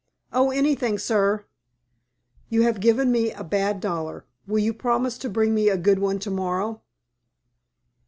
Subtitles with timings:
[0.33, 1.45] "Oh, anything, sir."
[2.49, 4.25] "You have given me a bad dollar.
[4.47, 6.81] Will you promise to bring me a good one to morrow?"